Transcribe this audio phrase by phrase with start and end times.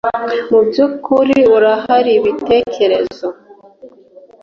[0.49, 3.27] Mubyukuri urahariibitekerezo